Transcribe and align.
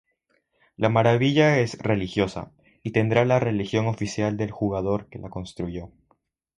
La 0.77 0.89
maravilla 0.89 1.59
es 1.59 1.77
religiosa, 1.77 2.51
y 2.81 2.89
tendrá 2.91 3.23
la 3.23 3.39
religión 3.39 3.85
oficial 3.85 4.35
del 4.35 4.49
jugador 4.49 5.07
que 5.09 5.19
la 5.19 5.29
construyó. 5.29 5.91